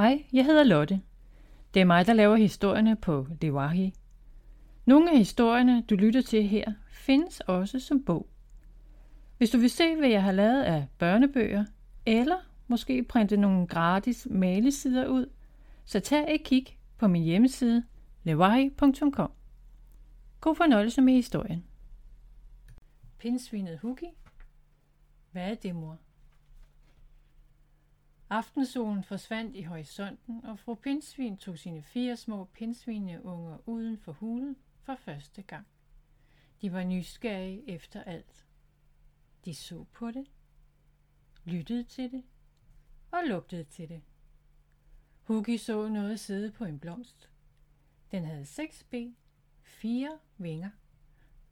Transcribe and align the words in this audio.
Hej, 0.00 0.24
jeg 0.32 0.44
hedder 0.44 0.64
Lotte. 0.64 1.00
Det 1.74 1.80
er 1.80 1.84
mig, 1.84 2.06
der 2.06 2.12
laver 2.12 2.36
historierne 2.36 2.96
på 2.96 3.26
Lewahi. 3.40 3.94
Nogle 4.84 5.10
af 5.10 5.18
historierne, 5.18 5.82
du 5.82 5.94
lytter 5.94 6.22
til 6.22 6.48
her, 6.48 6.72
findes 6.90 7.40
også 7.40 7.80
som 7.80 8.04
bog. 8.04 8.28
Hvis 9.38 9.50
du 9.50 9.58
vil 9.58 9.70
se, 9.70 9.96
hvad 9.96 10.08
jeg 10.08 10.22
har 10.22 10.32
lavet 10.32 10.62
af 10.62 10.86
børnebøger, 10.98 11.64
eller 12.06 12.36
måske 12.68 13.02
printe 13.02 13.36
nogle 13.36 13.66
gratis 13.66 14.26
malesider 14.30 15.06
ud, 15.06 15.26
så 15.84 16.00
tag 16.00 16.34
et 16.34 16.44
kig 16.44 16.66
på 16.98 17.08
min 17.08 17.22
hjemmeside 17.22 17.84
lewahi.com. 18.22 19.32
God 20.40 20.54
fornøjelse 20.54 21.00
med 21.00 21.12
historien. 21.12 21.64
Pindsvinet 23.18 23.78
Hugi. 23.78 24.06
Hvad 25.32 25.50
er 25.50 25.54
det, 25.54 25.74
mor? 25.74 25.98
Aftensolen 28.32 29.04
forsvandt 29.04 29.56
i 29.56 29.62
horisonten, 29.62 30.44
og 30.44 30.58
fru 30.58 30.74
Pindsvin 30.74 31.36
tog 31.36 31.58
sine 31.58 31.82
fire 31.82 32.16
små 32.16 32.44
pindsvineunger 32.44 33.68
uden 33.68 33.98
for 33.98 34.12
hulen 34.12 34.56
for 34.82 34.94
første 34.94 35.42
gang. 35.42 35.66
De 36.62 36.72
var 36.72 36.84
nysgerrige 36.84 37.68
efter 37.70 38.02
alt. 38.02 38.46
De 39.44 39.54
så 39.54 39.84
på 39.92 40.10
det, 40.10 40.26
lyttede 41.44 41.84
til 41.84 42.10
det 42.10 42.24
og 43.10 43.20
lugtede 43.26 43.64
til 43.64 43.88
det. 43.88 44.02
Huggy 45.22 45.56
så 45.56 45.88
noget 45.88 46.20
sidde 46.20 46.52
på 46.52 46.64
en 46.64 46.78
blomst. 46.78 47.30
Den 48.10 48.24
havde 48.24 48.46
seks 48.46 48.84
ben, 48.84 49.16
fire 49.62 50.18
vinger, 50.38 50.70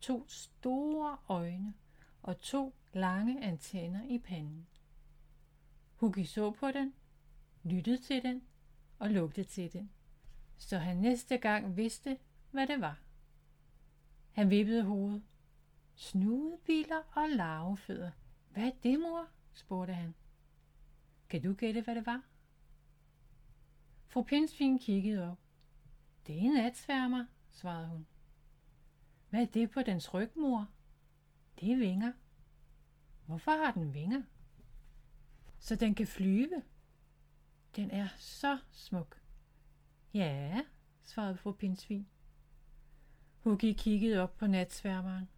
to 0.00 0.28
store 0.28 1.18
øjne 1.28 1.74
og 2.22 2.38
to 2.38 2.74
lange 2.92 3.44
antenner 3.44 4.04
i 4.08 4.18
panden. 4.18 4.66
Hugi 5.98 6.24
så 6.24 6.50
på 6.50 6.70
den, 6.70 6.94
lyttede 7.64 7.98
til 7.98 8.22
den 8.22 8.42
og 8.98 9.10
lugtede 9.10 9.46
til 9.46 9.72
den, 9.72 9.90
så 10.58 10.78
han 10.78 10.96
næste 10.96 11.38
gang 11.38 11.76
vidste, 11.76 12.18
hvad 12.50 12.66
det 12.66 12.80
var. 12.80 13.00
Han 14.32 14.50
vippede 14.50 14.82
hovedet. 14.82 15.22
Snudebiler 15.94 17.02
og 17.12 17.28
larvefødder. 17.28 18.10
Hvad 18.50 18.66
er 18.66 18.72
det, 18.82 19.00
mor? 19.00 19.28
spurgte 19.52 19.94
han. 19.94 20.14
Kan 21.28 21.42
du 21.42 21.52
gætte, 21.52 21.80
hvad 21.80 21.94
det 21.94 22.06
var? 22.06 22.22
Fru 24.06 24.22
Pinsvin 24.22 24.78
kiggede 24.78 25.30
op. 25.30 25.38
Det 26.26 26.34
er 26.34 26.40
en 26.40 26.52
natsværmer, 26.52 27.26
svarede 27.50 27.88
hun. 27.88 28.06
Hvad 29.30 29.42
er 29.42 29.46
det 29.46 29.70
på 29.70 29.82
dens 29.82 30.14
ryg, 30.14 30.30
mor? 30.36 30.68
Det 31.60 31.72
er 31.72 31.76
vinger. 31.76 32.12
Hvorfor 33.26 33.64
har 33.64 33.72
den 33.72 33.94
vinger? 33.94 34.22
Så 35.58 35.76
den 35.76 35.94
kan 35.94 36.06
flyve. 36.06 36.62
Den 37.76 37.90
er 37.90 38.08
så 38.18 38.58
smuk. 38.72 39.22
Ja, 40.14 40.60
svarede 41.02 41.36
fru 41.36 41.52
Pinsvin. 41.52 42.06
Huggy 43.38 43.74
kiggede 43.78 44.20
op 44.20 44.36
på 44.36 44.46
natsværmeren. 44.46 45.28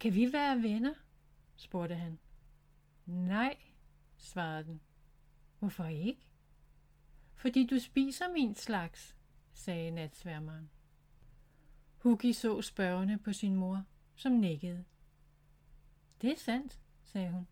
Kan 0.00 0.14
vi 0.14 0.32
være 0.32 0.62
venner? 0.62 0.94
spurgte 1.56 1.94
han. 1.94 2.18
Nej, 3.06 3.56
svarede 4.16 4.64
den. 4.64 4.80
Hvorfor 5.58 5.84
ikke? 5.84 6.20
Fordi 7.34 7.66
du 7.66 7.78
spiser 7.78 8.32
min 8.32 8.54
slags, 8.54 9.16
sagde 9.52 9.90
natsværmeren. 9.90 10.70
Huggy 11.98 12.32
så 12.32 12.62
spørgende 12.62 13.18
på 13.18 13.32
sin 13.32 13.54
mor, 13.54 13.84
som 14.14 14.32
nikkede. 14.32 14.84
Det 16.22 16.32
er 16.32 16.36
sandt, 16.36 16.80
sagde 17.04 17.30
hun. 17.30 17.46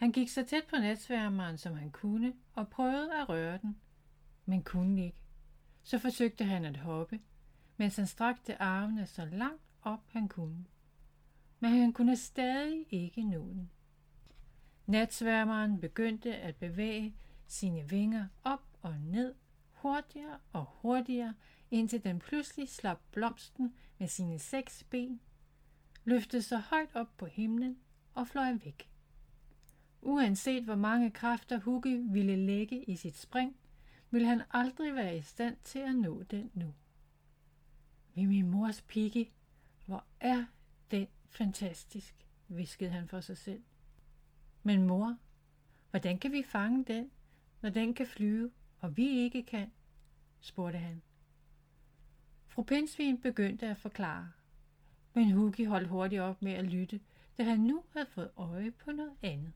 Han 0.00 0.12
gik 0.12 0.28
så 0.28 0.44
tæt 0.44 0.64
på 0.70 0.76
natsværmeren, 0.76 1.58
som 1.58 1.74
han 1.74 1.90
kunne, 1.90 2.32
og 2.52 2.68
prøvede 2.68 3.20
at 3.20 3.28
røre 3.28 3.58
den, 3.58 3.76
men 4.46 4.62
kunne 4.62 5.04
ikke. 5.04 5.18
Så 5.82 5.98
forsøgte 5.98 6.44
han 6.44 6.64
at 6.64 6.76
hoppe, 6.76 7.20
mens 7.76 7.96
han 7.96 8.06
strakte 8.06 8.62
armene 8.62 9.06
så 9.06 9.24
langt 9.24 9.62
op 9.82 10.00
han 10.08 10.28
kunne. 10.28 10.64
Men 11.58 11.70
han 11.70 11.92
kunne 11.92 12.16
stadig 12.16 12.86
ikke 12.90 13.24
nå 13.24 13.38
den. 13.38 13.70
Natsværmeren 14.86 15.80
begyndte 15.80 16.36
at 16.36 16.56
bevæge 16.56 17.16
sine 17.46 17.88
vinger 17.88 18.26
op 18.44 18.64
og 18.82 18.94
ned, 19.00 19.34
hurtigere 19.72 20.38
og 20.52 20.64
hurtigere, 20.64 21.34
indtil 21.70 22.04
den 22.04 22.18
pludselig 22.18 22.68
slap 22.68 23.00
blomsten 23.12 23.74
med 23.98 24.08
sine 24.08 24.38
seks 24.38 24.84
ben, 24.90 25.20
løftede 26.04 26.42
sig 26.42 26.60
højt 26.60 26.90
op 26.94 27.16
på 27.18 27.26
himlen 27.26 27.78
og 28.14 28.28
fløj 28.28 28.52
væk. 28.64 28.89
Uanset 30.02 30.64
hvor 30.64 30.74
mange 30.74 31.10
kræfter 31.10 31.58
Hugi 31.58 31.96
ville 31.96 32.36
lægge 32.36 32.84
i 32.84 32.96
sit 32.96 33.16
spring, 33.16 33.56
ville 34.10 34.28
han 34.28 34.42
aldrig 34.50 34.94
være 34.94 35.16
i 35.16 35.22
stand 35.22 35.56
til 35.64 35.78
at 35.78 35.94
nå 35.94 36.22
den 36.22 36.50
nu. 36.54 36.74
Ved 38.14 38.26
min 38.26 38.50
mors 38.50 38.82
pigge, 38.82 39.30
hvor 39.86 40.04
er 40.20 40.44
den 40.90 41.06
fantastisk, 41.28 42.14
viskede 42.48 42.90
han 42.90 43.08
for 43.08 43.20
sig 43.20 43.36
selv. 43.36 43.62
Men 44.62 44.86
mor, 44.86 45.16
hvordan 45.90 46.18
kan 46.18 46.32
vi 46.32 46.42
fange 46.42 46.84
den, 46.84 47.10
når 47.60 47.70
den 47.70 47.94
kan 47.94 48.06
flyve, 48.06 48.50
og 48.80 48.96
vi 48.96 49.08
ikke 49.08 49.42
kan? 49.42 49.72
spurgte 50.40 50.78
han. 50.78 51.02
Fru 52.48 52.62
Pinsvin 52.62 53.20
begyndte 53.20 53.66
at 53.66 53.76
forklare, 53.76 54.32
men 55.14 55.30
Hugi 55.30 55.64
holdt 55.64 55.88
hurtigt 55.88 56.22
op 56.22 56.42
med 56.42 56.52
at 56.52 56.64
lytte, 56.64 57.00
da 57.38 57.44
han 57.44 57.60
nu 57.60 57.84
havde 57.92 58.06
fået 58.06 58.30
øje 58.36 58.70
på 58.70 58.92
noget 58.92 59.16
andet. 59.22 59.52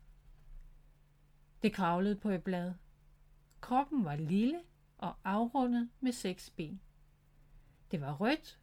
Det 1.65 1.73
kravlede 1.73 2.17
på 2.17 2.31
et 2.31 2.45
blad. 2.45 2.75
Kroppen 3.61 4.05
var 4.05 4.17
lille 4.17 4.61
og 4.99 5.17
afrundet 5.25 5.91
med 6.01 6.13
seks 6.13 6.51
ben. 6.51 6.81
Det 7.91 8.01
var 8.01 8.13
rødt, 8.13 8.59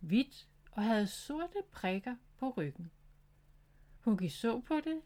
hvidt 0.00 0.48
og 0.72 0.82
havde 0.84 1.06
sorte 1.06 1.62
prikker 1.72 2.16
på 2.38 2.50
ryggen. 2.50 2.90
Huggy 4.00 4.28
så 4.28 4.60
på 4.60 4.80
det, 4.84 5.00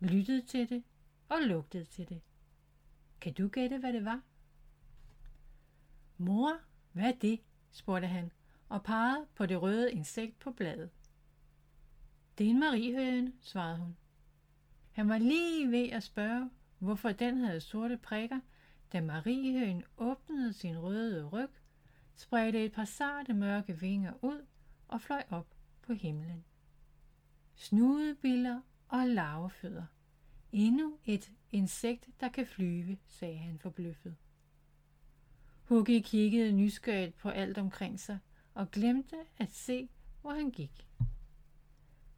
lyttede 0.00 0.42
til 0.42 0.68
det 0.68 0.84
og 1.28 1.38
lugtede 1.40 1.84
til 1.84 2.08
det. 2.08 2.20
Kan 3.20 3.34
du 3.34 3.48
gætte, 3.48 3.78
hvad 3.78 3.92
det 3.92 4.04
var? 4.04 4.22
Mor, 6.16 6.60
hvad 6.92 7.12
er 7.12 7.18
det? 7.18 7.40
spurgte 7.70 8.08
han 8.08 8.32
og 8.68 8.82
pegede 8.82 9.26
på 9.34 9.46
det 9.46 9.62
røde 9.62 9.92
insekt 9.92 10.38
på 10.38 10.50
bladet. 10.50 10.90
Det 12.38 12.46
er 12.46 12.50
en 12.50 12.60
mariehøne, 12.60 13.32
svarede 13.40 13.78
hun. 13.78 13.96
Han 14.92 15.08
var 15.08 15.18
lige 15.18 15.70
ved 15.70 15.90
at 15.90 16.02
spørge, 16.02 16.50
hvorfor 16.78 17.12
den 17.12 17.40
havde 17.40 17.60
sorte 17.60 17.96
prikker, 17.96 18.40
da 18.92 19.00
mariehøen 19.00 19.84
åbnede 19.96 20.52
sin 20.52 20.78
røde 20.78 21.26
ryg, 21.26 21.50
spredte 22.16 22.64
et 22.64 22.72
par 22.72 22.84
sarte 22.84 23.34
mørke 23.34 23.80
vinger 23.80 24.12
ud 24.22 24.46
og 24.88 25.00
fløj 25.00 25.22
op 25.30 25.54
på 25.82 25.92
himlen. 25.92 26.44
Snudebiller 27.54 28.60
og 28.88 29.08
larvefødder. 29.08 29.86
Endnu 30.52 30.98
et 31.04 31.32
insekt, 31.52 32.08
der 32.20 32.28
kan 32.28 32.46
flyve, 32.46 32.98
sagde 33.06 33.38
han 33.38 33.58
forbløffet. 33.58 34.16
Huggy 35.64 36.00
kiggede 36.04 36.52
nysgerrigt 36.52 37.16
på 37.16 37.28
alt 37.28 37.58
omkring 37.58 38.00
sig 38.00 38.18
og 38.54 38.70
glemte 38.70 39.16
at 39.36 39.52
se, 39.52 39.88
hvor 40.20 40.32
han 40.32 40.50
gik. 40.50 40.88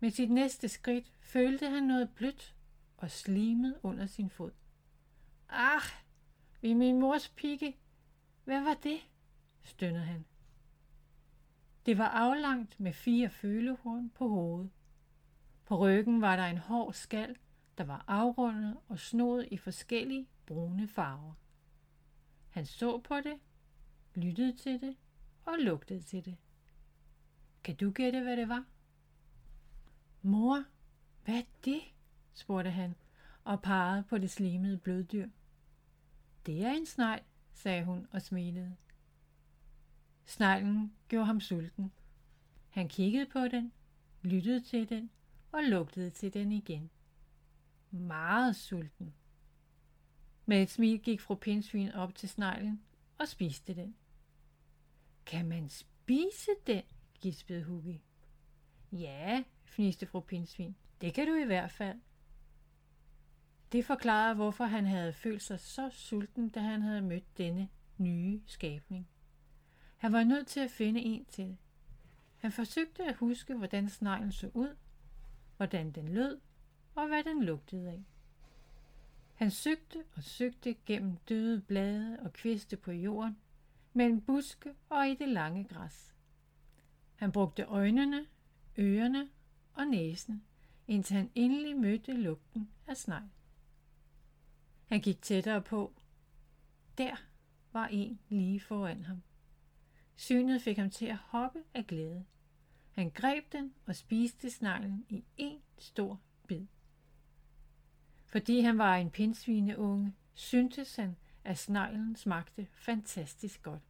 Med 0.00 0.10
sit 0.10 0.30
næste 0.30 0.68
skridt 0.68 1.12
følte 1.20 1.70
han 1.70 1.82
noget 1.82 2.10
blødt 2.10 2.54
og 3.00 3.10
slimet 3.10 3.78
under 3.82 4.06
sin 4.06 4.30
fod. 4.30 4.50
Ah, 5.48 5.82
ved 6.60 6.74
min 6.74 7.00
mors 7.00 7.28
pigge. 7.28 7.76
Hvad 8.44 8.60
var 8.60 8.74
det? 8.74 9.00
stønnede 9.62 10.04
han. 10.04 10.24
Det 11.86 11.98
var 11.98 12.08
aflangt 12.08 12.80
med 12.80 12.92
fire 12.92 13.30
følehorn 13.30 14.10
på 14.10 14.28
hovedet. 14.28 14.70
På 15.64 15.78
ryggen 15.78 16.20
var 16.20 16.36
der 16.36 16.46
en 16.46 16.58
hård 16.58 16.92
skal, 16.92 17.36
der 17.78 17.84
var 17.84 18.04
afrundet 18.06 18.76
og 18.88 18.98
snoet 18.98 19.48
i 19.50 19.56
forskellige 19.56 20.28
brune 20.46 20.88
farver. 20.88 21.34
Han 22.50 22.66
så 22.66 22.98
på 22.98 23.16
det, 23.16 23.38
lyttede 24.14 24.56
til 24.56 24.80
det 24.80 24.96
og 25.44 25.54
lugtede 25.58 26.02
til 26.02 26.24
det. 26.24 26.36
Kan 27.64 27.76
du 27.76 27.90
gætte, 27.90 28.20
hvad 28.20 28.36
det 28.36 28.48
var? 28.48 28.64
Mor, 30.22 30.64
hvad 31.24 31.34
er 31.34 31.42
det? 31.64 31.80
Spurgte 32.32 32.70
han 32.70 32.94
og 33.44 33.62
pegede 33.62 34.02
på 34.02 34.18
det 34.18 34.30
slimede 34.30 34.78
bløddyr. 34.78 35.28
Det 36.46 36.64
er 36.64 36.72
en 36.72 36.86
snegl, 36.86 37.22
sagde 37.52 37.84
hun 37.84 38.06
og 38.10 38.22
smilede. 38.22 38.76
Sneglen 40.24 40.92
gjorde 41.08 41.26
ham 41.26 41.40
sulten. 41.40 41.92
Han 42.68 42.88
kiggede 42.88 43.26
på 43.26 43.48
den, 43.48 43.72
lyttede 44.22 44.60
til 44.60 44.88
den 44.88 45.10
og 45.52 45.62
lugtede 45.62 46.10
til 46.10 46.34
den 46.34 46.52
igen. 46.52 46.90
Meget 47.90 48.56
sulten. 48.56 49.14
Med 50.46 50.62
et 50.62 50.70
smil 50.70 51.00
gik 51.00 51.20
fru 51.20 51.34
Pinsvin 51.34 51.92
op 51.92 52.14
til 52.14 52.28
sneglen 52.28 52.82
og 53.18 53.28
spiste 53.28 53.74
den. 53.74 53.94
Kan 55.26 55.48
man 55.48 55.68
spise 55.68 56.50
den? 56.66 56.82
gispede 57.20 57.64
Huggy. 57.64 58.00
Ja, 58.92 59.44
fniste 59.64 60.06
fru 60.06 60.20
Pinsvin. 60.20 60.76
Det 61.00 61.14
kan 61.14 61.26
du 61.26 61.34
i 61.34 61.44
hvert 61.44 61.70
fald. 61.70 62.00
Det 63.72 63.84
forklarede, 63.84 64.34
hvorfor 64.34 64.64
han 64.64 64.86
havde 64.86 65.12
følt 65.12 65.42
sig 65.42 65.60
så 65.60 65.90
sulten, 65.90 66.48
da 66.48 66.60
han 66.60 66.82
havde 66.82 67.02
mødt 67.02 67.38
denne 67.38 67.68
nye 67.98 68.40
skabning. 68.46 69.08
Han 69.96 70.12
var 70.12 70.24
nødt 70.24 70.46
til 70.46 70.60
at 70.60 70.70
finde 70.70 71.00
en 71.00 71.24
til. 71.24 71.56
Han 72.38 72.52
forsøgte 72.52 73.04
at 73.04 73.16
huske, 73.16 73.54
hvordan 73.54 73.88
sneglen 73.88 74.32
så 74.32 74.50
ud, 74.54 74.76
hvordan 75.56 75.90
den 75.90 76.08
lød 76.08 76.40
og 76.94 77.08
hvad 77.08 77.24
den 77.24 77.44
lugtede 77.44 77.88
af. 77.88 78.04
Han 79.34 79.50
søgte 79.50 80.04
og 80.16 80.22
søgte 80.22 80.76
gennem 80.86 81.16
døde 81.16 81.60
blade 81.60 82.18
og 82.20 82.32
kviste 82.32 82.76
på 82.76 82.92
jorden, 82.92 83.36
mellem 83.92 84.20
buske 84.20 84.74
og 84.88 85.08
i 85.08 85.14
det 85.14 85.28
lange 85.28 85.64
græs. 85.64 86.14
Han 87.16 87.32
brugte 87.32 87.64
øjnene, 87.64 88.26
ørerne 88.78 89.28
og 89.74 89.86
næsen, 89.86 90.44
indtil 90.88 91.16
han 91.16 91.30
endelig 91.34 91.76
mødte 91.76 92.12
lugten 92.12 92.68
af 92.86 92.96
snegl. 92.96 93.28
Han 94.90 95.00
gik 95.00 95.22
tættere 95.22 95.62
på. 95.62 95.92
Der 96.98 97.16
var 97.72 97.86
en 97.86 98.20
lige 98.28 98.60
foran 98.60 99.04
ham. 99.04 99.22
Synet 100.16 100.62
fik 100.62 100.78
ham 100.78 100.90
til 100.90 101.06
at 101.06 101.16
hoppe 101.16 101.62
af 101.74 101.86
glæde. 101.86 102.24
Han 102.92 103.10
greb 103.10 103.52
den 103.52 103.74
og 103.86 103.96
spiste 103.96 104.50
sneglen 104.50 105.06
i 105.08 105.24
en 105.36 105.60
stor 105.78 106.20
bid. 106.48 106.66
Fordi 108.26 108.60
han 108.60 108.78
var 108.78 108.96
en 108.96 109.10
pindsvineunge, 109.10 110.14
syntes 110.34 110.96
han, 110.96 111.16
at 111.44 111.58
sneglen 111.58 112.16
smagte 112.16 112.66
fantastisk 112.72 113.62
godt. 113.62 113.82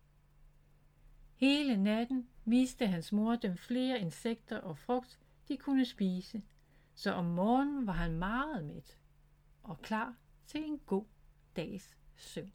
Hele 1.37 1.77
natten 1.77 2.29
viste 2.45 2.87
hans 2.87 3.13
mor 3.13 3.37
dem 3.37 3.57
flere 3.57 4.01
insekter 4.01 4.59
og 4.59 4.79
frugt, 4.79 5.19
de 5.49 5.57
kunne 5.57 5.85
spise, 5.85 6.43
så 6.95 7.13
om 7.13 7.25
morgenen 7.25 7.87
var 7.87 7.93
han 7.93 8.19
meget 8.19 8.65
mæt 8.65 8.99
og 9.63 9.83
klar 9.83 10.15
til 10.51 10.65
en 10.65 10.79
god 10.87 11.05
dags 11.57 11.97
søvn. 12.17 12.53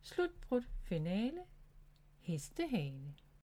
Slutbrud 0.00 0.62
finale. 0.82 1.40
Hestehane 2.18 3.14